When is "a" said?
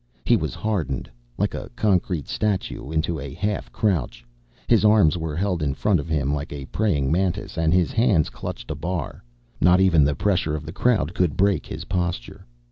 1.53-1.69, 3.19-3.35, 6.51-6.65, 8.71-8.75